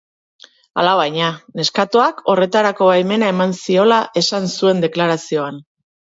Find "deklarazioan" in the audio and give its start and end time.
4.87-5.61